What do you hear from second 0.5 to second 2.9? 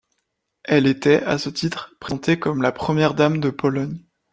Elle était, à ce titre, présentée comme la